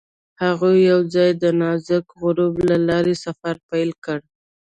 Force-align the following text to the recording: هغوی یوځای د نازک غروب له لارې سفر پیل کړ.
هغوی 0.43 0.77
یوځای 0.91 1.29
د 1.43 1.43
نازک 1.61 2.05
غروب 2.21 2.55
له 2.69 2.77
لارې 2.87 3.15
سفر 3.25 3.55
پیل 3.69 3.89
کړ. 4.05 4.19